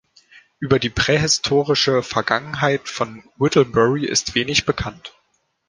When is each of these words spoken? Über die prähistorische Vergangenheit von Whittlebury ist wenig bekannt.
Über 0.59 0.79
die 0.79 0.89
prähistorische 0.89 2.01
Vergangenheit 2.01 2.89
von 2.89 3.23
Whittlebury 3.37 4.03
ist 4.07 4.33
wenig 4.33 4.65
bekannt. 4.65 5.13